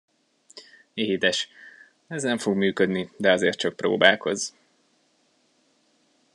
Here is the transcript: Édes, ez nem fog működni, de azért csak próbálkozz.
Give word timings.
Édes, 0.93 1.47
ez 2.07 2.23
nem 2.23 2.37
fog 2.37 2.55
működni, 2.57 3.09
de 3.17 3.31
azért 3.31 3.57
csak 3.57 3.75
próbálkozz. 3.75 4.51